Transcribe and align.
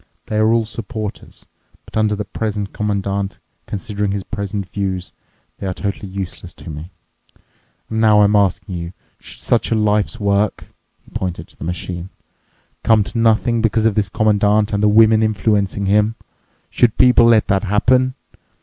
They 0.25 0.37
are 0.37 0.51
all 0.51 0.65
supporters, 0.65 1.45
but 1.85 1.95
under 1.95 2.15
the 2.15 2.25
present 2.25 2.73
Commandant, 2.73 3.37
considering 3.67 4.09
his 4.09 4.23
present 4.23 4.67
views, 4.67 5.13
they 5.59 5.67
are 5.67 5.75
totally 5.75 6.07
useless 6.07 6.55
to 6.55 6.71
me. 6.71 6.89
And 7.87 8.01
now 8.01 8.21
I'm 8.23 8.35
asking 8.35 8.73
you: 8.73 8.93
Should 9.19 9.41
such 9.43 9.69
a 9.69 9.75
life's 9.75 10.19
work," 10.19 10.73
he 11.05 11.11
pointed 11.11 11.49
to 11.49 11.55
the 11.55 11.63
machine, 11.65 12.09
"come 12.83 13.03
to 13.03 13.17
nothing 13.19 13.61
because 13.61 13.85
of 13.85 13.93
this 13.93 14.09
Commandant 14.09 14.73
and 14.73 14.81
the 14.81 14.87
women 14.87 15.21
influencing 15.21 15.85
him? 15.85 16.15
Should 16.71 16.97
people 16.97 17.25
let 17.27 17.45
that 17.47 17.65
happen? 17.65 18.15